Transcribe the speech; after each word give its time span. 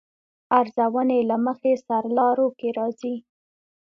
ارزونې 0.59 1.19
له 1.29 1.35
مخې 1.45 1.71
سرلارو 1.87 2.47
کې 2.59 2.69
راځي. 2.77 3.15